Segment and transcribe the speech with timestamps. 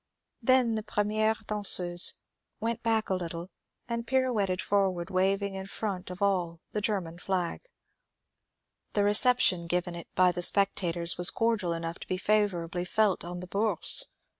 [0.41, 2.15] Then the premiere danseuse
[2.59, 3.51] went back a little,
[3.87, 7.61] and pironetted for ward waving in front of all the German flag.
[8.93, 13.41] The reception given it by the spectators was cordial enough to be favourably felt on
[13.41, 14.07] the Bourse.